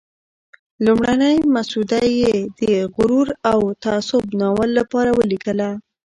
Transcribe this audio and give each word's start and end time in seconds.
لومړنی 0.85 1.35
مسوده 1.53 2.01
یې 2.19 2.35
د 2.59 2.61
"غرور 2.93 3.27
او 3.51 3.59
تعصب" 3.83 4.23
ناول 4.39 4.69
لپاره 4.79 5.11
ولېږله. 5.19 5.69